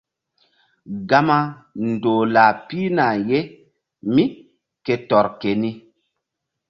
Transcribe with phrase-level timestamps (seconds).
[1.09, 1.37] Gama
[1.89, 3.39] ndoh lah pihna ye
[4.13, 4.23] mí
[4.85, 5.71] ke tɔr keni.